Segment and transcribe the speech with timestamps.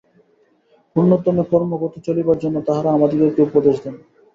[0.95, 3.95] পূর্ণোদ্যমে কর্মপথে চলিবার জন্য তাঁহারা আমাদিগকে উপদেশ দেন।